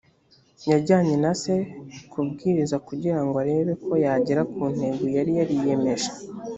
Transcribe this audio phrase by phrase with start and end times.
[0.69, 1.53] yajyanye na se
[2.11, 6.09] kubwiriza kugira ngo arebe ko yagera ku ntego yari yariyemeje